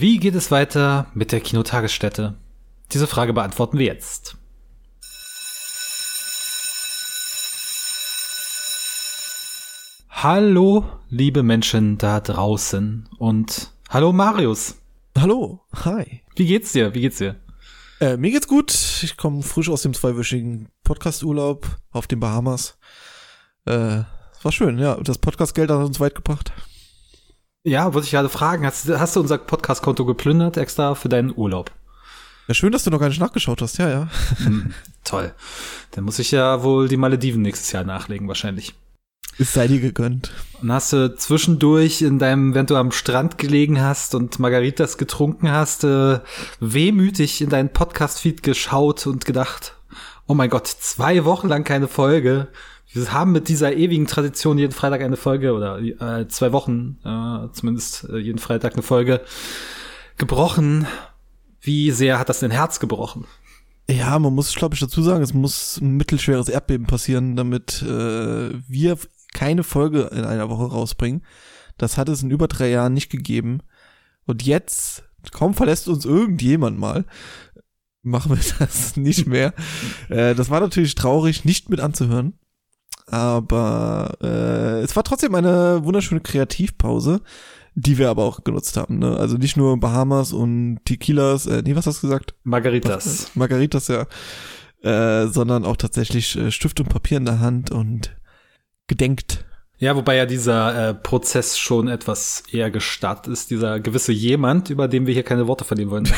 [0.00, 2.36] Wie geht es weiter mit der Kinotagesstätte?
[2.92, 4.36] Diese Frage beantworten wir jetzt.
[10.08, 14.76] Hallo, liebe Menschen da draußen und hallo Marius.
[15.18, 16.22] Hallo, hi.
[16.36, 16.94] Wie geht's dir?
[16.94, 17.34] Wie geht's dir?
[17.98, 18.72] Äh, mir geht's gut.
[19.02, 22.78] Ich komme frisch aus dem zweiwöchigen Podcast-Urlaub auf den Bahamas.
[23.64, 24.04] Äh,
[24.42, 24.94] war schön, ja.
[25.02, 26.52] Das Podcast-Geld hat uns weit gebracht.
[27.68, 31.70] Ja, wollte ich gerade fragen, hast, hast du unser Podcast-Konto geplündert extra für deinen Urlaub?
[32.46, 34.08] Ja, schön, dass du noch gar nicht nachgeschaut hast, ja, ja.
[34.38, 34.72] Hm,
[35.04, 35.34] toll.
[35.90, 38.74] Dann muss ich ja wohl die Malediven nächstes Jahr nachlegen, wahrscheinlich.
[39.38, 40.32] Es sei dir gegönnt.
[40.62, 45.52] Und hast du zwischendurch in deinem, während du am Strand gelegen hast und Margaritas getrunken
[45.52, 46.20] hast, äh,
[46.60, 49.74] wehmütig in deinen Podcast-Feed geschaut und gedacht,
[50.26, 52.48] oh mein Gott, zwei Wochen lang keine Folge.
[52.90, 57.52] Wir haben mit dieser ewigen Tradition jeden Freitag eine Folge oder äh, zwei Wochen äh,
[57.52, 59.20] zumindest äh, jeden Freitag eine Folge
[60.16, 60.86] gebrochen.
[61.60, 63.26] Wie sehr hat das dein Herz gebrochen?
[63.90, 68.50] Ja, man muss, glaube ich, dazu sagen, es muss ein mittelschweres Erdbeben passieren, damit äh,
[68.68, 68.98] wir
[69.34, 71.24] keine Folge in einer Woche rausbringen.
[71.76, 73.60] Das hat es in über drei Jahren nicht gegeben.
[74.26, 77.04] Und jetzt, kaum verlässt uns irgendjemand mal,
[78.02, 79.52] machen wir das nicht mehr.
[80.08, 82.34] äh, das war natürlich traurig, nicht mit anzuhören.
[83.10, 87.20] Aber äh, es war trotzdem eine wunderschöne Kreativpause,
[87.74, 88.98] die wir aber auch genutzt haben.
[88.98, 89.16] Ne?
[89.16, 92.34] Also nicht nur Bahamas und Tequilas, äh, nee, was hast du gesagt?
[92.44, 93.06] Margaritas.
[93.06, 94.06] Was, Margaritas, ja.
[94.82, 98.16] Äh, sondern auch tatsächlich äh, Stift und Papier in der Hand und
[98.86, 99.44] gedenkt.
[99.80, 104.88] Ja, wobei ja dieser äh, Prozess schon etwas eher gestartet ist, dieser gewisse jemand, über
[104.88, 106.04] den wir hier keine Worte verlieren wollen.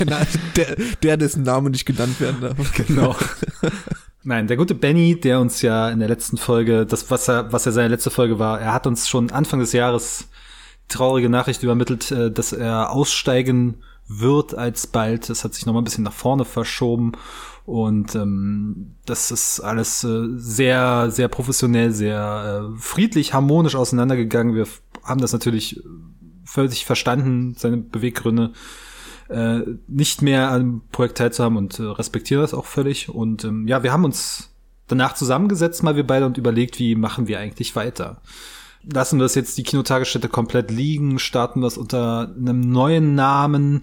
[0.00, 2.72] der, der, der, dessen Name nicht genannt werden darf.
[2.74, 3.14] Genau.
[4.28, 7.64] Nein, der gute Benny, der uns ja in der letzten Folge, das, was er, was
[7.64, 10.28] er seine letzte Folge war, er hat uns schon Anfang des Jahres
[10.86, 15.30] traurige Nachricht übermittelt, äh, dass er aussteigen wird alsbald.
[15.30, 17.12] Das hat sich noch mal ein bisschen nach vorne verschoben
[17.64, 24.54] und ähm, das ist alles äh, sehr, sehr professionell, sehr äh, friedlich, harmonisch auseinandergegangen.
[24.54, 24.66] Wir
[25.04, 25.82] haben das natürlich
[26.44, 28.52] völlig verstanden, seine Beweggründe
[29.28, 33.08] äh, nicht mehr am Projekt teilzuhaben und äh, respektieren das auch völlig.
[33.08, 34.50] Und ähm, ja, wir haben uns
[34.86, 38.20] danach zusammengesetzt, mal wir beide, und überlegt, wie machen wir eigentlich weiter.
[38.90, 43.82] Lassen wir das jetzt die Kinotagesstätte komplett liegen, starten wir es unter einem neuen Namen,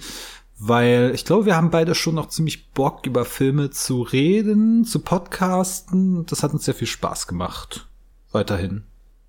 [0.58, 5.00] weil ich glaube, wir haben beide schon noch ziemlich Bock, über Filme zu reden, zu
[5.00, 6.26] podcasten.
[6.26, 7.88] Das hat uns sehr viel Spaß gemacht.
[8.32, 8.84] Weiterhin.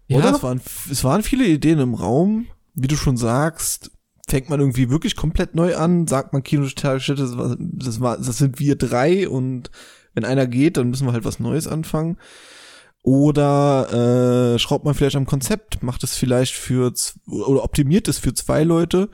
[0.09, 0.37] Ja, Oder?
[0.37, 0.60] Es, waren,
[0.91, 2.47] es waren viele Ideen im Raum.
[2.75, 3.91] Wie du schon sagst,
[4.28, 8.38] fängt man irgendwie wirklich komplett neu an, sagt man Kinotagesstätte, das, war, das, war, das
[8.38, 9.70] sind wir drei und
[10.14, 12.16] wenn einer geht, dann müssen wir halt was Neues anfangen.
[13.03, 16.92] Oder äh, schraubt man vielleicht am Konzept, macht es vielleicht für
[17.28, 19.10] oder optimiert es für zwei Leute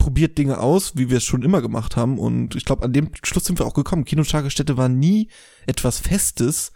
[0.00, 2.18] probiert Dinge aus, wie wir es schon immer gemacht haben.
[2.18, 4.04] Und ich glaube, an dem Schluss sind wir auch gekommen.
[4.04, 5.28] Kinotagesstätte war nie
[5.66, 6.72] etwas Festes,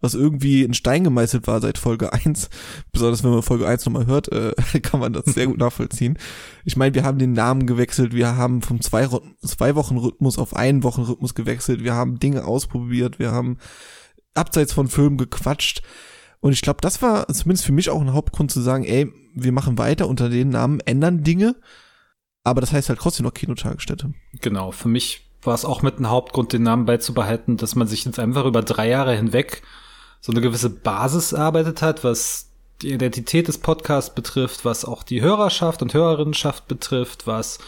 [0.00, 2.48] was irgendwie in Stein gemeißelt war seit Folge 1.
[2.92, 4.52] Besonders wenn man Folge 1 nochmal hört, äh,
[4.82, 6.18] kann man das sehr gut nachvollziehen.
[6.64, 9.08] Ich meine, wir haben den Namen gewechselt, wir haben vom zwei,
[9.42, 13.58] zwei Wochen Rhythmus auf einen Wochen Rhythmus gewechselt, wir haben Dinge ausprobiert, wir haben
[14.34, 15.82] abseits von Filmen gequatscht.
[16.40, 19.52] Und ich glaube, das war zumindest für mich auch ein Hauptgrund zu sagen, ey, wir
[19.52, 21.56] machen weiter unter den Namen, ändern Dinge
[22.44, 24.12] aber das heißt halt trotzdem noch Kinotagesstätte.
[24.40, 28.04] Genau, für mich war es auch mit ein Hauptgrund, den Namen beizubehalten, dass man sich
[28.04, 29.62] jetzt einfach über drei Jahre hinweg
[30.20, 32.50] so eine gewisse Basis erarbeitet hat, was
[32.82, 37.58] die Identität des Podcasts betrifft, was auch die Hörerschaft und Hörerinnenschaft betrifft, was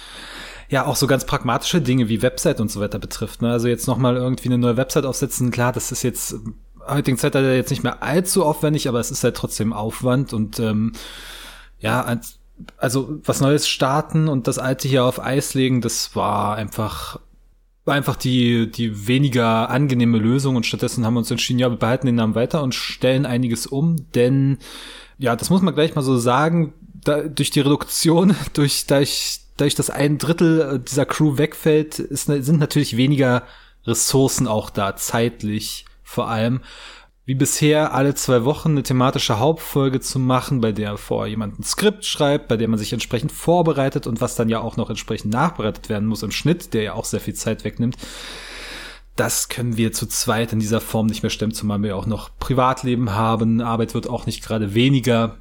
[0.68, 3.42] ja auch so ganz pragmatische Dinge wie Website und so weiter betrifft.
[3.42, 3.50] Ne?
[3.50, 6.36] Also jetzt nochmal irgendwie eine neue Website aufsetzen, klar, das ist jetzt
[6.86, 10.92] heutigen Zeit jetzt nicht mehr allzu aufwendig, aber es ist halt trotzdem Aufwand und ähm,
[11.78, 12.38] ja, als
[12.76, 17.18] also was Neues starten und das Alte hier auf Eis legen, das war einfach
[17.84, 21.76] war einfach die, die weniger angenehme Lösung und stattdessen haben wir uns entschieden, ja, wir
[21.76, 24.59] behalten den Namen weiter und stellen einiges um, denn
[25.19, 29.74] ja, das muss man gleich mal so sagen, da, durch die Reduktion, durch, dadurch, dadurch,
[29.74, 33.42] dass ein Drittel dieser Crew wegfällt, ist, sind natürlich weniger
[33.84, 36.60] Ressourcen auch da, zeitlich vor allem
[37.24, 41.63] wie bisher alle zwei Wochen eine thematische Hauptfolge zu machen, bei der vor jemand ein
[41.63, 45.33] Skript schreibt, bei der man sich entsprechend vorbereitet und was dann ja auch noch entsprechend
[45.33, 47.97] nachbereitet werden muss im Schnitt, der ja auch sehr viel Zeit wegnimmt.
[49.15, 52.30] Das können wir zu zweit in dieser Form nicht mehr stemmen, zumal wir auch noch
[52.39, 53.60] Privatleben haben.
[53.60, 55.36] Arbeit wird auch nicht gerade weniger.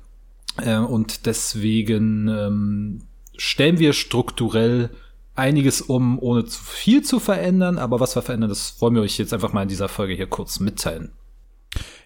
[0.57, 3.04] Äh, und deswegen ähm,
[3.38, 4.89] stellen wir strukturell
[5.36, 7.80] einiges um, ohne zu viel zu verändern.
[7.80, 10.27] Aber was wir verändern, das wollen wir euch jetzt einfach mal in dieser Folge hier
[10.27, 11.13] kurz mitteilen.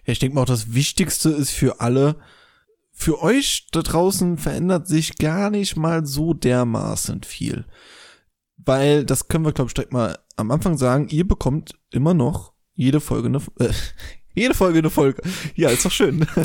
[0.06, 2.16] Ja, ich denke mal auch, das Wichtigste ist für alle,
[2.92, 7.66] für euch da draußen verändert sich gar nicht mal so dermaßen viel.
[8.56, 12.52] Weil, das können wir, glaube ich, direkt mal am Anfang sagen, ihr bekommt immer noch
[12.72, 13.72] jede Folge eine, äh,
[14.34, 15.22] jede Folge eine Folge.
[15.56, 16.26] Ja, ist doch schön.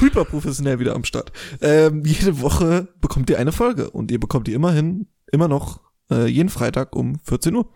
[0.00, 1.32] Hyperprofessionell wieder am Start.
[1.60, 5.80] Ähm, jede Woche bekommt ihr eine Folge und ihr bekommt die immerhin, immer noch,
[6.10, 7.68] äh, jeden Freitag um 14 Uhr.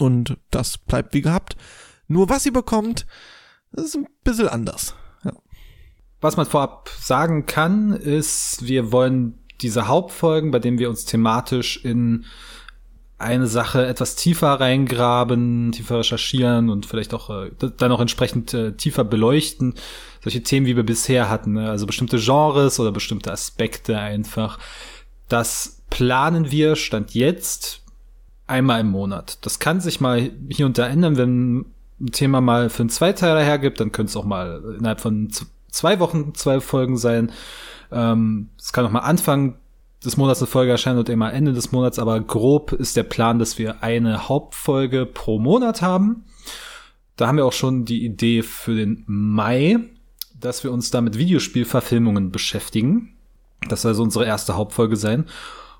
[0.00, 1.56] Und das bleibt wie gehabt.
[2.08, 3.06] Nur was ihr bekommt,
[3.72, 4.94] ist ein bisschen anders.
[6.20, 11.84] Was man vorab sagen kann, ist, wir wollen diese Hauptfolgen, bei denen wir uns thematisch
[11.84, 12.24] in
[13.18, 18.72] eine Sache etwas tiefer reingraben, tiefer recherchieren und vielleicht auch äh, dann auch entsprechend äh,
[18.72, 19.74] tiefer beleuchten.
[20.22, 21.70] Solche Themen, wie wir bisher hatten, ne?
[21.70, 24.58] also bestimmte Genres oder bestimmte Aspekte einfach.
[25.28, 27.82] Das planen wir, stand jetzt,
[28.46, 29.38] einmal im Monat.
[29.42, 31.66] Das kann sich mal hier und da ändern, wenn
[32.00, 35.30] ein Thema mal für einen Zweiteiler hergibt, dann könnte es auch mal innerhalb von
[35.70, 37.32] zwei Wochen zwei Folgen sein.
[37.92, 39.56] Ähm, es kann auch mal Anfang
[40.04, 43.38] des Monats eine Folge erscheinen und immer Ende des Monats, aber grob ist der Plan,
[43.38, 46.24] dass wir eine Hauptfolge pro Monat haben.
[47.16, 49.78] Da haben wir auch schon die Idee für den Mai,
[50.38, 53.14] dass wir uns da mit Videospielverfilmungen beschäftigen.
[53.68, 55.26] Das soll so unsere erste Hauptfolge sein.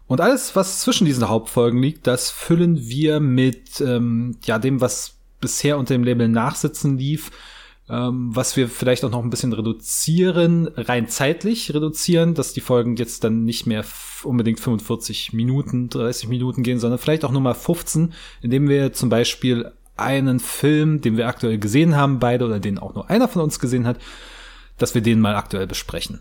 [0.06, 5.13] Und alles, was zwischen diesen Hauptfolgen liegt, das füllen wir mit ähm, ja dem, was
[5.44, 7.30] bisher unter dem Label Nachsitzen lief,
[7.88, 12.96] ähm, was wir vielleicht auch noch ein bisschen reduzieren, rein zeitlich reduzieren, dass die Folgen
[12.96, 13.84] jetzt dann nicht mehr
[14.22, 19.10] unbedingt 45 Minuten, 30 Minuten gehen, sondern vielleicht auch nur mal 15, indem wir zum
[19.10, 23.42] Beispiel einen Film, den wir aktuell gesehen haben, beide oder den auch nur einer von
[23.42, 23.98] uns gesehen hat,
[24.78, 26.20] dass wir den mal aktuell besprechen.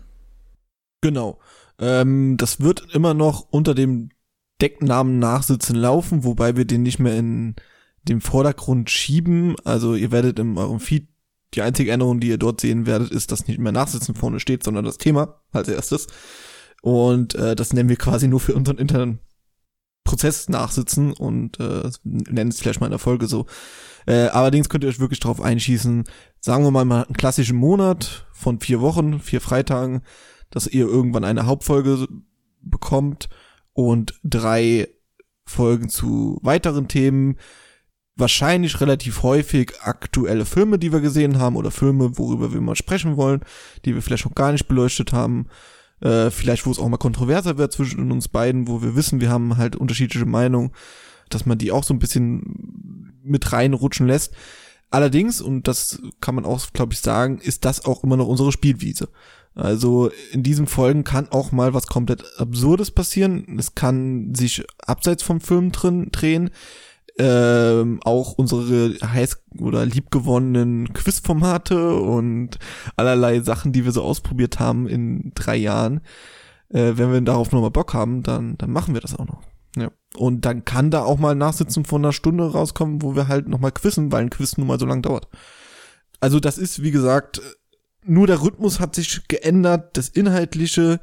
[1.00, 1.40] Genau.
[1.78, 4.10] Ähm, das wird immer noch unter dem
[4.60, 7.56] Decknamen Nachsitzen laufen, wobei wir den nicht mehr in
[8.08, 9.56] dem Vordergrund schieben.
[9.64, 11.08] Also ihr werdet in eurem Feed
[11.54, 14.64] die einzige Änderung, die ihr dort sehen werdet, ist, dass nicht mehr Nachsitzen vorne steht,
[14.64, 16.08] sondern das Thema als erstes.
[16.82, 19.20] Und äh, das nennen wir quasi nur für unseren internen
[20.04, 23.46] Prozess nachsitzen und äh, nennen es vielleicht mal in der Folge so.
[24.06, 26.04] Äh, allerdings könnt ihr euch wirklich darauf einschießen,
[26.40, 30.02] sagen wir mal, mal einen klassischen Monat von vier Wochen, vier Freitagen,
[30.50, 32.06] dass ihr irgendwann eine Hauptfolge
[32.60, 33.30] bekommt
[33.72, 34.88] und drei
[35.46, 37.38] Folgen zu weiteren Themen,
[38.16, 43.16] wahrscheinlich relativ häufig aktuelle Filme, die wir gesehen haben oder Filme, worüber wir mal sprechen
[43.16, 43.40] wollen,
[43.84, 45.46] die wir vielleicht noch gar nicht beleuchtet haben.
[46.00, 49.30] Äh, vielleicht, wo es auch mal kontroverser wird zwischen uns beiden, wo wir wissen, wir
[49.30, 50.72] haben halt unterschiedliche Meinungen,
[51.28, 54.34] dass man die auch so ein bisschen mit reinrutschen lässt.
[54.90, 58.52] Allerdings, und das kann man auch, glaube ich, sagen, ist das auch immer noch unsere
[58.52, 59.08] Spielwiese.
[59.56, 63.56] Also in diesen Folgen kann auch mal was komplett Absurdes passieren.
[63.58, 66.50] Es kann sich abseits vom Film drin drehen
[67.18, 72.58] ähm, auch unsere heiß oder liebgewonnenen Quizformate und
[72.96, 76.00] allerlei Sachen, die wir so ausprobiert haben in drei Jahren.
[76.70, 79.42] Äh, wenn wir darauf nochmal Bock haben, dann, dann machen wir das auch noch.
[79.76, 79.90] Ja.
[80.16, 83.72] Und dann kann da auch mal Nachsitzen von einer Stunde rauskommen, wo wir halt nochmal
[83.72, 85.28] quizzen, weil ein Quiz nun mal so lang dauert.
[86.20, 87.40] Also das ist, wie gesagt,
[88.04, 91.00] nur der Rhythmus hat sich geändert, das Inhaltliche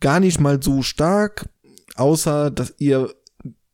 [0.00, 1.48] gar nicht mal so stark,
[1.96, 3.10] außer dass ihr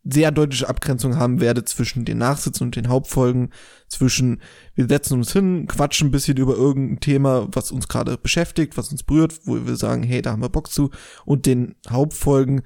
[0.04, 3.50] sehr deutliche Abgrenzung haben werde zwischen den Nachsitzen und den Hauptfolgen,
[3.88, 4.42] zwischen
[4.74, 8.90] wir setzen uns hin, quatschen ein bisschen über irgendein Thema, was uns gerade beschäftigt, was
[8.90, 10.90] uns berührt, wo wir sagen, hey, da haben wir Bock zu,
[11.24, 12.62] und den Hauptfolgen,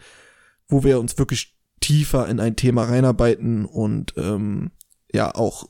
[0.68, 4.72] wo wir uns wirklich tiefer in ein Thema reinarbeiten und ähm,
[5.12, 5.68] ja auch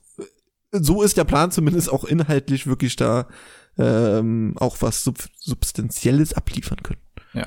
[0.72, 3.28] so ist der Plan zumindest auch inhaltlich wirklich da
[3.78, 7.00] ähm, auch was Sub Substanzielles abliefern können.
[7.38, 7.47] Ja.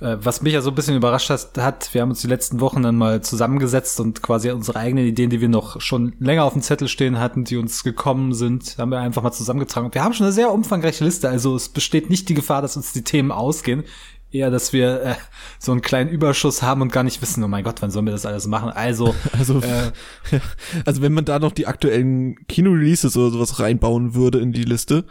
[0.00, 2.82] Äh, was mich ja so ein bisschen überrascht hat, wir haben uns die letzten Wochen
[2.82, 6.62] dann mal zusammengesetzt und quasi unsere eigenen Ideen, die wir noch schon länger auf dem
[6.62, 9.86] Zettel stehen hatten, die uns gekommen sind, haben wir einfach mal zusammengetragen.
[9.86, 12.76] Und wir haben schon eine sehr umfangreiche Liste, also es besteht nicht die Gefahr, dass
[12.76, 13.84] uns die Themen ausgehen.
[14.30, 15.14] Eher, dass wir äh,
[15.60, 18.12] so einen kleinen Überschuss haben und gar nicht wissen, oh mein Gott, wann sollen wir
[18.12, 18.70] das alles machen?
[18.70, 19.92] Also, also, äh,
[20.84, 25.04] also wenn man da noch die aktuellen Kino-Releases oder sowas reinbauen würde in die Liste,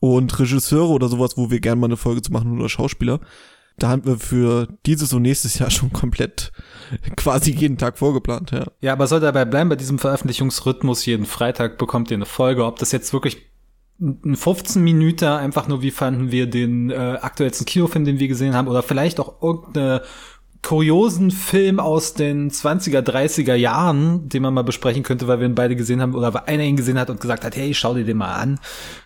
[0.00, 3.20] und Regisseure oder sowas, wo wir gerne mal eine Folge zu machen oder Schauspieler.
[3.78, 6.52] Da haben wir für dieses und nächstes Jahr schon komplett
[7.16, 8.66] quasi jeden Tag vorgeplant, ja.
[8.80, 11.04] Ja, aber soll dabei bleiben bei diesem Veröffentlichungsrhythmus.
[11.04, 12.64] Jeden Freitag bekommt ihr eine Folge.
[12.64, 13.38] Ob das jetzt wirklich
[14.00, 18.54] ein 15 Minuten einfach nur, wie fanden wir den äh, aktuellsten Kinofilm, den wir gesehen
[18.54, 20.02] haben, oder vielleicht auch irgendeine
[20.62, 25.54] kuriosen Film aus den 20er, 30er Jahren, den man mal besprechen könnte, weil wir ihn
[25.54, 28.04] beide gesehen haben oder weil einer ihn gesehen hat und gesagt hat, hey, schau dir
[28.04, 28.58] den mal an.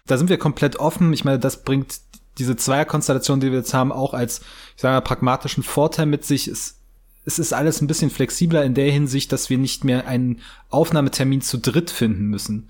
[0.06, 1.12] Da sind wir komplett offen.
[1.12, 2.00] Ich meine, das bringt
[2.40, 4.40] diese Zweierkonstellation, die wir jetzt haben, auch als,
[4.74, 6.48] ich sage mal, pragmatischen Vorteil mit sich.
[6.48, 6.78] Es,
[7.24, 11.42] es ist alles ein bisschen flexibler in der Hinsicht, dass wir nicht mehr einen Aufnahmetermin
[11.42, 12.68] zu dritt finden müssen.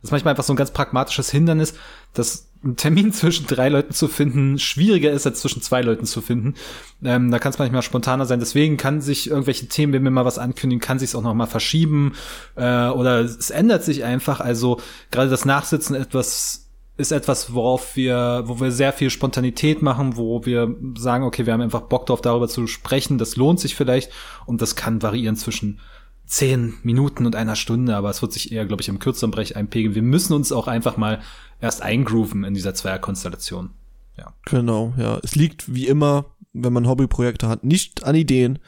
[0.00, 1.74] Das ist manchmal einfach so ein ganz pragmatisches Hindernis,
[2.14, 6.22] dass ein Termin zwischen drei Leuten zu finden schwieriger ist, als zwischen zwei Leuten zu
[6.22, 6.54] finden.
[7.02, 8.40] Ähm, da kann es manchmal spontaner sein.
[8.40, 11.46] Deswegen kann sich irgendwelche Themen, wenn wir mal was ankündigen, kann sich auch noch mal
[11.46, 12.14] verschieben
[12.56, 14.40] äh, oder es ändert sich einfach.
[14.40, 16.69] Also gerade das Nachsitzen etwas
[17.00, 21.52] ist etwas, worauf wir, wo wir sehr viel Spontanität machen, wo wir sagen, okay, wir
[21.52, 23.18] haben einfach Bock drauf, darüber zu sprechen.
[23.18, 24.12] Das lohnt sich vielleicht
[24.46, 25.80] und das kann variieren zwischen
[26.26, 29.56] zehn Minuten und einer Stunde, aber es wird sich eher, glaube ich, im kürzeren Bereich
[29.56, 29.96] einpegeln.
[29.96, 31.20] Wir müssen uns auch einfach mal
[31.60, 33.70] erst eingrooven in dieser Zweierkonstellation.
[34.16, 34.32] Ja.
[34.44, 35.18] Genau, ja.
[35.24, 38.60] Es liegt wie immer, wenn man Hobbyprojekte hat, nicht an Ideen.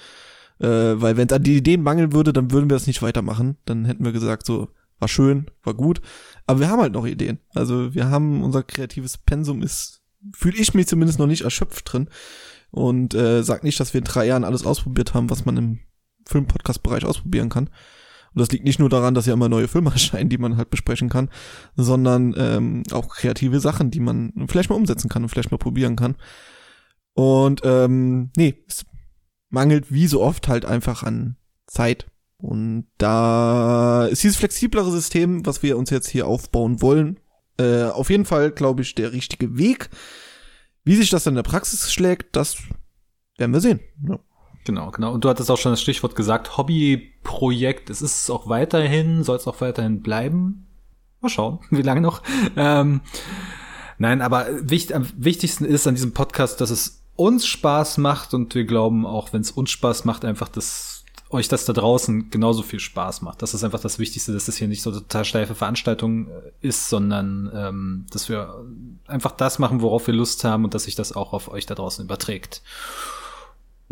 [0.58, 0.66] Äh,
[1.00, 3.56] weil wenn es an die Ideen mangeln würde, dann würden wir das nicht weitermachen.
[3.64, 4.68] Dann hätten wir gesagt, so,
[5.02, 6.00] war schön, war gut.
[6.46, 7.40] Aber wir haben halt noch Ideen.
[7.54, 10.00] Also wir haben unser kreatives Pensum ist,
[10.32, 12.08] fühle ich mich zumindest noch nicht erschöpft drin.
[12.70, 15.80] Und äh, sag nicht, dass wir in drei Jahren alles ausprobiert haben, was man im
[16.26, 17.66] Film-Podcast-Bereich ausprobieren kann.
[17.66, 20.70] Und das liegt nicht nur daran, dass ja immer neue Filme erscheinen, die man halt
[20.70, 21.28] besprechen kann,
[21.76, 25.96] sondern ähm, auch kreative Sachen, die man vielleicht mal umsetzen kann und vielleicht mal probieren
[25.96, 26.14] kann.
[27.14, 28.86] Und ähm, nee, es
[29.50, 32.06] mangelt wie so oft halt einfach an Zeit.
[32.42, 37.20] Und da ist dieses flexiblere System, was wir uns jetzt hier aufbauen wollen,
[37.56, 39.90] äh, auf jeden Fall, glaube ich, der richtige Weg.
[40.84, 42.56] Wie sich das in der Praxis schlägt, das
[43.38, 43.78] werden wir sehen.
[44.08, 44.18] Ja.
[44.64, 45.12] Genau, genau.
[45.12, 47.90] Und du hattest auch schon das Stichwort gesagt, Hobbyprojekt.
[47.90, 50.66] Es ist auch weiterhin, soll es auch weiterhin bleiben.
[51.20, 52.22] Mal schauen, wie lange noch.
[52.56, 53.02] Ähm,
[53.98, 58.54] nein, aber wichtig, am wichtigsten ist an diesem Podcast, dass es uns Spaß macht und
[58.56, 60.91] wir glauben auch, wenn es uns Spaß macht, einfach, dass
[61.32, 63.42] euch das da draußen genauso viel Spaß macht.
[63.42, 66.88] Das ist einfach das Wichtigste, dass das hier nicht so total steife Veranstaltung äh, ist,
[66.88, 68.64] sondern ähm, dass wir
[69.06, 71.74] einfach das machen, worauf wir Lust haben und dass sich das auch auf euch da
[71.74, 72.62] draußen überträgt.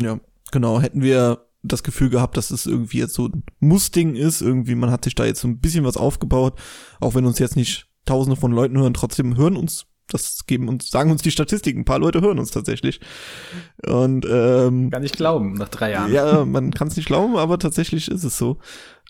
[0.01, 0.19] Ja,
[0.51, 4.75] Genau, hätten wir das Gefühl gehabt, dass es irgendwie jetzt so ein Mussding ist, irgendwie
[4.75, 6.59] man hat sich da jetzt so ein bisschen was aufgebaut,
[6.99, 10.89] auch wenn uns jetzt nicht tausende von Leuten hören, trotzdem hören uns, das geben uns,
[10.89, 12.99] sagen uns die Statistiken, ein paar Leute hören uns tatsächlich.
[13.85, 16.11] Und ähm, kann ich glauben, nach drei Jahren.
[16.11, 18.57] Ja, man kann es nicht glauben, aber tatsächlich ist es so.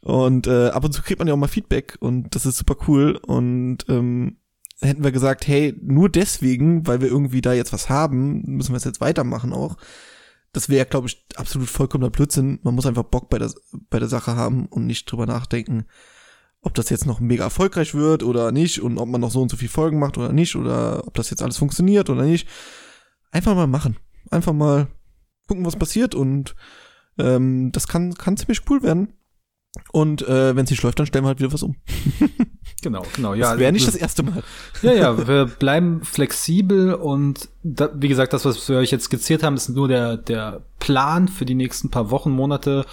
[0.02, 2.76] Und äh, ab und zu kriegt man ja auch mal Feedback und das ist super
[2.88, 3.18] cool.
[3.18, 4.38] Und ähm,
[4.82, 8.78] hätten wir gesagt, hey, nur deswegen, weil wir irgendwie da jetzt was haben, müssen wir
[8.78, 9.78] es jetzt weitermachen auch
[10.54, 12.60] das wäre, glaube ich, absolut vollkommener Blödsinn.
[12.64, 13.52] Man muss einfach Bock bei der,
[13.90, 15.86] bei der Sache haben und nicht drüber nachdenken,
[16.62, 19.50] ob das jetzt noch mega erfolgreich wird oder nicht und ob man noch so und
[19.50, 22.48] so viel Folgen macht oder nicht oder ob das jetzt alles funktioniert oder nicht.
[23.32, 23.98] Einfach mal machen.
[24.30, 24.88] Einfach mal
[25.48, 26.56] gucken, was passiert und
[27.18, 29.14] ähm, das kann, kann ziemlich cool werden.
[29.94, 31.76] Und äh, wenn es nicht läuft, dann stellen wir halt wieder was um.
[32.82, 33.34] genau, genau.
[33.34, 34.44] Ja, das wäre nicht das erste Mal.
[34.82, 39.44] Ja, ja, wir bleiben flexibel und da, wie gesagt, das, was wir euch jetzt skizziert
[39.44, 42.86] haben, ist nur der, der Plan für die nächsten paar Wochen, Monate,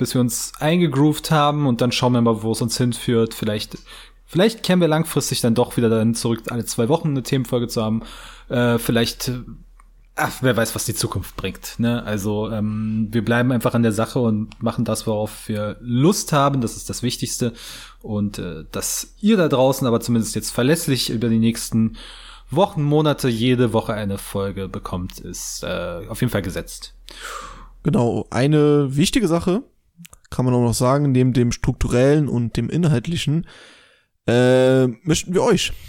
[0.00, 3.34] bis wir uns eingegroovt haben und dann schauen wir mal, wo es uns hinführt.
[3.34, 3.78] Vielleicht,
[4.24, 7.82] vielleicht kehren wir langfristig dann doch wieder dann zurück, alle zwei Wochen eine Themenfolge zu
[7.82, 8.02] haben.
[8.48, 9.30] Äh, vielleicht
[10.16, 11.78] ach, wer weiß, was die Zukunft bringt.
[11.78, 12.02] Ne?
[12.02, 16.60] Also ähm, wir bleiben einfach an der Sache und machen das, worauf wir Lust haben.
[16.60, 17.52] Das ist das Wichtigste.
[18.02, 21.96] Und äh, dass ihr da draußen aber zumindest jetzt verlässlich über die nächsten
[22.50, 26.94] Wochen, Monate jede Woche eine Folge bekommt, ist äh, auf jeden Fall gesetzt.
[27.82, 29.62] Genau, eine wichtige Sache
[30.30, 33.46] kann man auch noch sagen, neben dem strukturellen und dem inhaltlichen,
[34.26, 35.72] äh, möchten wir euch.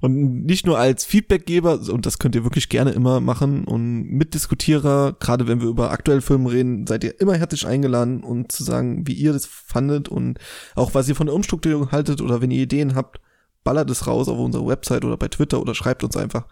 [0.00, 5.14] Und nicht nur als Feedbackgeber, und das könnt ihr wirklich gerne immer machen, und Mitdiskutierer,
[5.18, 9.06] gerade wenn wir über aktuelle Filme reden, seid ihr immer herzlich eingeladen, und zu sagen,
[9.06, 10.38] wie ihr das fandet und
[10.74, 13.20] auch was ihr von der Umstrukturierung haltet oder wenn ihr Ideen habt,
[13.64, 16.46] ballert es raus auf unserer Website oder bei Twitter oder schreibt uns einfach.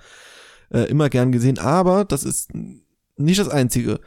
[0.70, 1.58] Äh, immer gern gesehen.
[1.58, 2.50] Aber das ist
[3.16, 4.00] nicht das Einzige.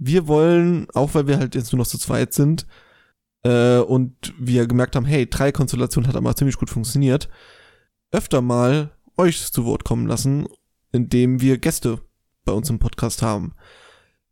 [0.00, 2.66] Wir wollen, auch weil wir halt jetzt nur noch zu zweit sind,
[3.42, 7.28] äh, und wir gemerkt haben, hey, drei Konstellationen hat aber ziemlich gut funktioniert,
[8.10, 10.46] öfter mal euch zu Wort kommen lassen,
[10.92, 12.00] indem wir Gäste
[12.44, 13.54] bei uns im Podcast haben.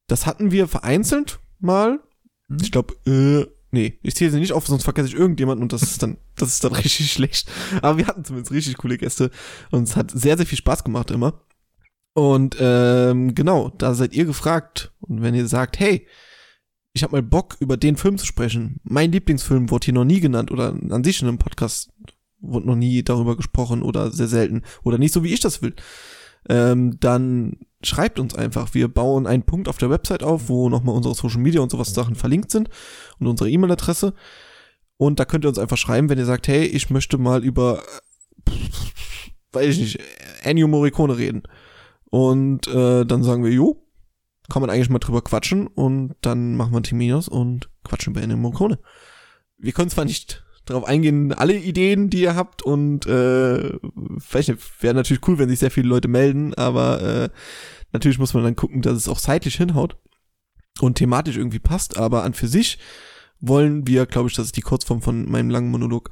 [0.06, 2.00] Das hatten wir vereinzelt mal.
[2.48, 2.58] Mhm.
[2.60, 5.82] Ich glaube, äh, nee, ich zähle sie nicht auf, sonst vergesse ich irgendjemanden und das
[5.82, 7.50] ist dann, das ist dann richtig schlecht.
[7.82, 9.30] Aber wir hatten zumindest richtig coole Gäste
[9.70, 11.40] und es hat sehr, sehr viel Spaß gemacht immer.
[12.18, 14.92] Und ähm, genau, da seid ihr gefragt.
[14.98, 16.04] Und wenn ihr sagt, hey,
[16.92, 18.80] ich habe mal Bock, über den Film zu sprechen.
[18.82, 21.92] Mein Lieblingsfilm wurde hier noch nie genannt oder an sich in einem Podcast
[22.40, 25.76] wurde noch nie darüber gesprochen oder sehr selten oder nicht so, wie ich das will,
[26.48, 28.74] ähm, dann schreibt uns einfach.
[28.74, 31.94] Wir bauen einen Punkt auf der Website auf, wo nochmal unsere Social Media und sowas
[31.94, 32.68] Sachen verlinkt sind
[33.20, 34.12] und unsere E-Mail-Adresse.
[34.96, 37.80] Und da könnt ihr uns einfach schreiben, wenn ihr sagt, hey, ich möchte mal über,
[39.52, 40.00] weiß ich nicht,
[40.42, 41.44] Ennio Morricone reden.
[42.10, 43.88] Und äh, dann sagen wir, jo,
[44.48, 48.22] kann man eigentlich mal drüber quatschen und dann machen wir einen Terminus und quatschen über
[48.22, 48.78] Ennio Morricone.
[49.58, 53.78] Wir können zwar nicht darauf eingehen, alle Ideen, die ihr habt und äh,
[54.18, 57.28] vielleicht wäre natürlich cool, wenn sich sehr viele Leute melden, aber äh,
[57.92, 59.96] natürlich muss man dann gucken, dass es auch zeitlich hinhaut
[60.80, 62.78] und thematisch irgendwie passt, aber an für sich
[63.40, 66.10] wollen wir, glaube ich, das ist die Kurzform von meinem langen Monolog,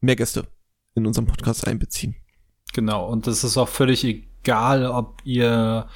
[0.00, 0.46] mehr Gäste
[0.94, 2.16] in unserem Podcast einbeziehen.
[2.72, 4.04] Genau, und es ist auch völlig
[4.44, 5.86] egal, ob ihr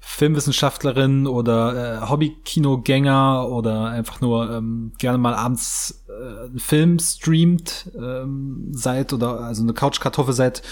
[0.00, 7.90] Filmwissenschaftlerin oder äh, Hobby-Kinogänger oder einfach nur ähm, gerne mal abends äh, einen Film streamt
[7.96, 10.62] ähm, seid oder also eine Couchkartoffel seid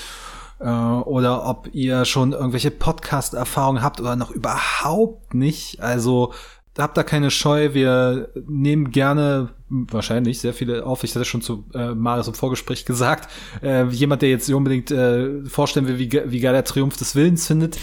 [0.59, 5.81] äh, oder ob ihr schon irgendwelche Podcast-Erfahrungen habt oder noch überhaupt nicht.
[5.81, 6.35] Also
[6.78, 7.75] habt da keine Scheu.
[7.75, 11.04] Wir nehmen gerne wahrscheinlich sehr viele auf.
[11.04, 13.28] Ich hatte schon zu äh, Marius im Vorgespräch gesagt.
[13.62, 17.47] Äh, jemand, der jetzt unbedingt äh, vorstellen will, wie, wie geil der Triumph des Willens
[17.47, 17.78] findet,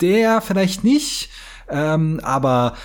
[0.00, 1.30] der vielleicht nicht.
[1.68, 2.76] Ähm, aber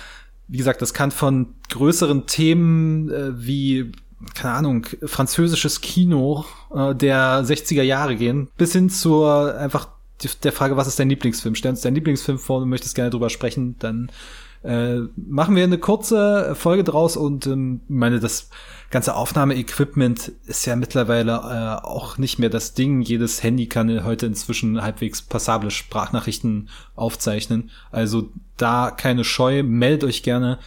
[0.46, 3.92] wie gesagt, das kann von größeren Themen äh, wie
[4.34, 9.88] keine Ahnung, französisches Kino äh, der 60er Jahre gehen, bis hin zur einfach
[10.42, 11.54] der Frage, was ist dein Lieblingsfilm?
[11.54, 14.10] Stell uns deinen Lieblingsfilm vor, du möchtest gerne drüber sprechen, dann
[14.68, 18.50] äh, machen wir eine kurze Folge draus und ähm, meine, das
[18.90, 23.00] ganze Aufnahmeequipment ist ja mittlerweile äh, auch nicht mehr das Ding.
[23.00, 27.70] Jedes Handy kann heute inzwischen halbwegs passable Sprachnachrichten aufzeichnen.
[27.90, 30.58] Also da keine Scheu, meldet euch gerne.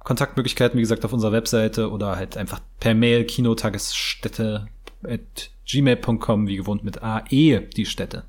[0.00, 4.68] Kontaktmöglichkeiten, wie gesagt, auf unserer Webseite oder halt einfach per Mail kinotagesstätte
[5.02, 8.24] at gmail.com, wie gewohnt mit AE, die Städte.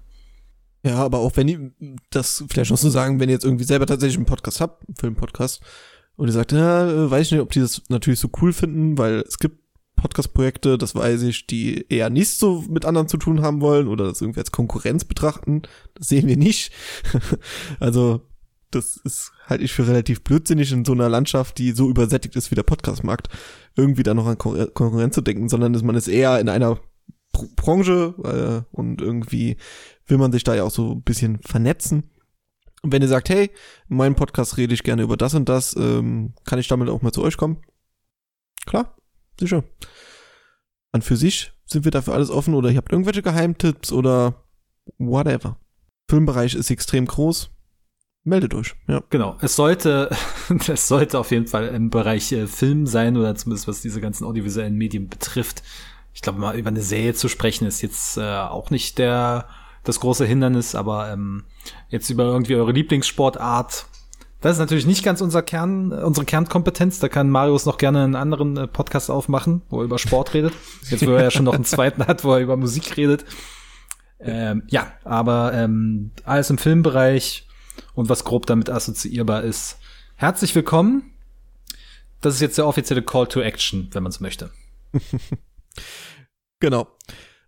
[0.83, 1.71] Ja, aber auch wenn ihr
[2.09, 4.95] das vielleicht noch so sagen, wenn ihr jetzt irgendwie selber tatsächlich einen Podcast habt, einen
[4.95, 5.61] Filmpodcast,
[6.15, 9.23] und ihr sagt, ja, weiß ich nicht, ob die das natürlich so cool finden, weil
[9.25, 9.57] es gibt
[9.95, 14.05] Podcast-Projekte, das weiß ich, die eher nicht so mit anderen zu tun haben wollen oder
[14.05, 15.61] das irgendwie als Konkurrenz betrachten.
[15.95, 16.73] Das sehen wir nicht.
[17.79, 18.21] also,
[18.69, 22.51] das ist halt ich für relativ blödsinnig in so einer Landschaft, die so übersättigt ist
[22.51, 23.29] wie der Podcast-Markt,
[23.75, 26.79] irgendwie da noch an Konkurrenz zu denken, sondern dass man ist eher in einer
[27.55, 29.57] Branche äh, und irgendwie
[30.09, 32.09] will man sich da ja auch so ein bisschen vernetzen.
[32.81, 33.51] Und wenn ihr sagt, hey,
[33.89, 37.01] in meinem Podcast rede ich gerne über das und das, ähm, kann ich damit auch
[37.01, 37.57] mal zu euch kommen?
[38.65, 38.95] Klar,
[39.39, 39.63] sicher.
[40.91, 44.45] An für sich sind wir dafür alles offen oder ihr habt irgendwelche Geheimtipps oder
[44.97, 45.57] whatever.
[46.09, 47.51] Filmbereich ist extrem groß.
[48.23, 49.03] Meldet euch, ja.
[49.09, 49.37] Genau.
[49.41, 50.09] Es sollte,
[50.67, 54.25] es sollte auf jeden Fall im Bereich äh, Film sein oder zumindest was diese ganzen
[54.25, 55.63] audiovisuellen Medien betrifft.
[56.13, 59.47] Ich glaube mal über eine Serie zu sprechen ist jetzt äh, auch nicht der
[59.89, 61.43] das große Hindernis, aber ähm,
[61.89, 63.85] jetzt über irgendwie eure Lieblingssportart.
[64.41, 66.99] Das ist natürlich nicht ganz unser Kern, unsere Kernkompetenz.
[66.99, 70.53] Da kann Marius noch gerne einen anderen äh, Podcast aufmachen, wo er über Sport redet.
[70.89, 73.25] Jetzt, wo er ja schon noch einen zweiten hat, wo er über Musik redet.
[74.21, 77.47] Ähm, ja, aber ähm, alles im Filmbereich
[77.95, 79.77] und was grob damit assoziierbar ist.
[80.15, 81.13] Herzlich willkommen.
[82.21, 84.51] Das ist jetzt der offizielle Call to Action, wenn man es möchte.
[86.59, 86.87] genau.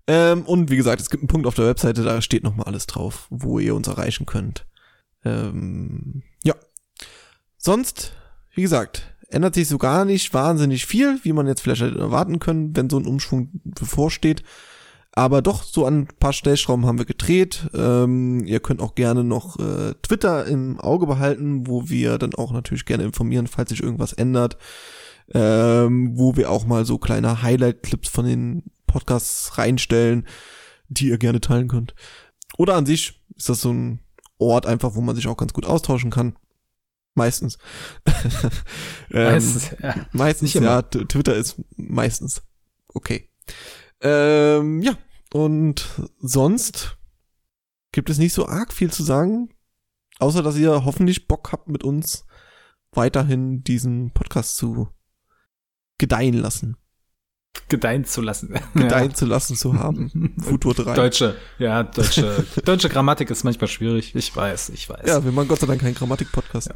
[0.08, 2.88] Ähm, und wie gesagt, es gibt einen Punkt auf der Webseite, da steht nochmal alles
[2.88, 4.66] drauf, wo ihr uns erreichen könnt.
[5.24, 6.56] Ähm, ja.
[7.58, 8.14] Sonst,
[8.54, 12.40] wie gesagt, ändert sich so gar nicht wahnsinnig viel, wie man jetzt vielleicht hätte erwarten
[12.40, 14.44] können, wenn so ein Umschwung bevorsteht.
[15.14, 17.70] Aber doch, so an ein paar Stellschrauben haben wir gedreht.
[17.74, 22.54] Ähm, ihr könnt auch gerne noch äh, Twitter im Auge behalten, wo wir dann auch
[22.54, 24.58] natürlich gerne informieren, falls sich irgendwas ändert.
[25.34, 30.28] Ähm, wo wir auch mal so kleine Highlight-Clips von den Podcasts reinstellen,
[30.90, 31.96] die ihr gerne teilen könnt.
[32.58, 34.00] Oder an sich ist das so ein
[34.38, 36.36] Ort einfach, wo man sich auch ganz gut austauschen kann.
[37.14, 37.58] Meistens.
[39.12, 40.08] ähm, meistens, ja.
[40.12, 40.82] Meistens, ja.
[40.82, 42.42] Twitter ist meistens
[42.88, 43.30] okay.
[44.02, 44.98] Ähm, ja,
[45.34, 45.88] und
[46.20, 46.98] sonst
[47.92, 49.50] gibt es nicht so arg viel zu sagen,
[50.20, 52.26] außer dass ihr hoffentlich Bock habt, mit uns
[52.92, 54.90] weiterhin diesen Podcast zu
[55.98, 56.78] gedeihen lassen
[57.72, 58.54] gedeihen zu lassen.
[58.76, 59.16] Gedeihen ja.
[59.16, 60.36] zu lassen zu haben.
[60.42, 60.94] Futur 3.
[60.94, 64.14] Deutsche, ja, deutsche, deutsche Grammatik ist manchmal schwierig.
[64.14, 65.08] Ich weiß, ich weiß.
[65.08, 66.68] Ja, wir machen Gott sei Dank keinen Grammatik-Podcast.
[66.68, 66.76] Ja.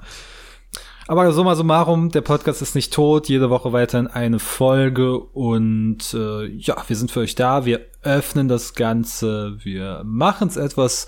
[1.08, 6.48] Aber summa summarum, der Podcast ist nicht tot, jede Woche weiterhin eine Folge und äh,
[6.48, 11.08] ja, wir sind für euch da, wir öffnen das Ganze, wir machen es etwas,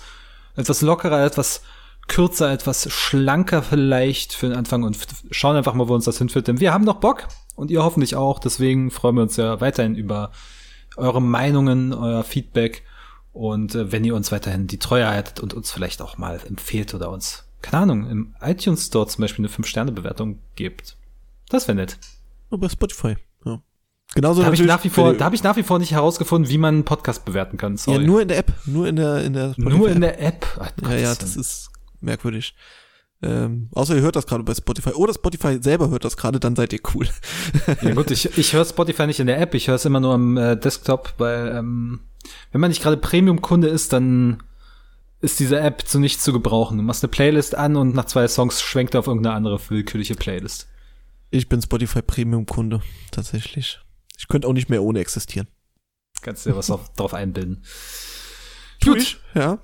[0.54, 1.62] etwas lockerer, etwas
[2.06, 4.96] kürzer, etwas schlanker vielleicht für den Anfang und
[5.32, 7.26] schauen einfach mal, wo uns das hinführt, denn wir haben noch Bock,
[7.58, 8.38] und ihr hoffentlich auch.
[8.38, 10.30] Deswegen freuen wir uns ja weiterhin über
[10.96, 12.84] eure Meinungen, euer Feedback
[13.32, 16.94] und äh, wenn ihr uns weiterhin die Treue haltet und uns vielleicht auch mal empfehlt
[16.94, 20.96] oder uns, keine Ahnung, im iTunes Store zum Beispiel eine 5-Sterne-Bewertung gebt.
[21.48, 21.98] Das wäre nett.
[22.50, 23.60] Über Spotify, ja.
[24.14, 26.50] Genauso da habe ich nach wie vor, da habe ich nach wie vor nicht herausgefunden,
[26.50, 27.76] wie man einen Podcast bewerten kann.
[27.76, 28.00] Sorry.
[28.00, 30.46] Ja, nur in der App, nur in der in der Spotify Nur in der App.
[30.58, 32.54] Ach, ja, ja, das ist merkwürdig.
[33.20, 34.90] Ähm, außer ihr hört das gerade bei Spotify.
[34.90, 37.08] Oder Spotify selber hört das gerade, dann seid ihr cool.
[37.82, 40.14] ja gut, ich, ich höre Spotify nicht in der App, ich höre es immer nur
[40.14, 42.00] am äh, Desktop, weil ähm,
[42.52, 44.42] wenn man nicht gerade Premium-Kunde ist, dann
[45.20, 46.78] ist diese App zu nichts zu gebrauchen.
[46.78, 50.14] Du machst eine Playlist an und nach zwei Songs schwenkt er auf irgendeine andere willkürliche
[50.14, 50.68] Playlist.
[51.30, 53.80] Ich bin Spotify Premium-Kunde, tatsächlich.
[54.16, 55.48] Ich könnte auch nicht mehr ohne existieren.
[56.22, 57.64] Kannst dir was auf, drauf einbilden.
[58.82, 59.58] Gut, ja.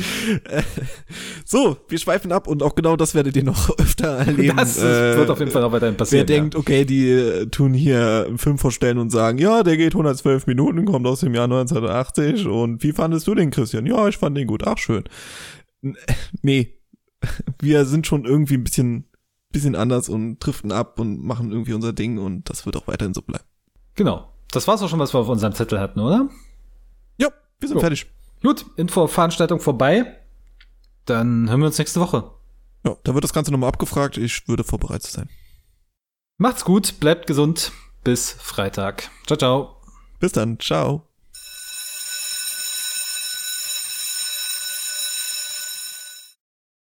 [1.44, 4.56] so, wir schweifen ab und auch genau das werdet ihr noch öfter erleben.
[4.56, 6.28] Das äh, wird auf jeden Fall noch weiterhin passieren.
[6.28, 6.40] Wer ja.
[6.42, 10.46] denkt, okay, die äh, tun hier einen Film vorstellen und sagen, ja, der geht 112
[10.46, 13.86] Minuten, kommt aus dem Jahr 1980 und wie fandest du den, Christian?
[13.86, 14.66] Ja, ich fand den gut.
[14.66, 15.04] Ach, schön.
[16.42, 16.80] Nee,
[17.60, 19.08] wir sind schon irgendwie ein bisschen,
[19.50, 23.14] bisschen anders und driften ab und machen irgendwie unser Ding und das wird auch weiterhin
[23.14, 23.44] so bleiben.
[23.94, 24.32] Genau.
[24.52, 26.28] Das war's auch schon, was wir auf unserem Zettel hatten, oder?
[27.18, 27.28] Ja,
[27.60, 27.80] wir sind so.
[27.80, 28.06] fertig.
[28.42, 30.18] Gut, Info-Veranstaltung vorbei.
[31.04, 32.30] Dann hören wir uns nächste Woche.
[32.84, 34.16] Ja, da wird das Ganze nochmal abgefragt.
[34.16, 35.28] Ich würde vorbereitet sein.
[36.38, 37.72] Macht's gut, bleibt gesund.
[38.02, 39.10] Bis Freitag.
[39.26, 39.76] Ciao, ciao.
[40.20, 40.58] Bis dann.
[40.58, 41.09] Ciao.